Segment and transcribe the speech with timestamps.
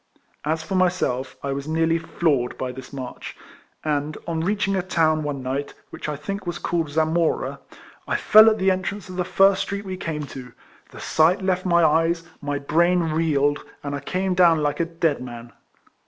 [0.43, 3.37] As for myself, I was nearly floored by this march;
[3.83, 7.59] and on reach ing a town one night, which I think was called Zamora,
[8.07, 10.53] I fell at the entrance of the first street we came to;
[10.89, 14.93] the sight left my eyes, my brain reeled, and I came down like F 3
[14.95, 15.53] 106 RECOLLECTIONS OF a dead man.